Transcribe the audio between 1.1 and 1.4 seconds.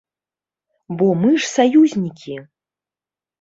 мы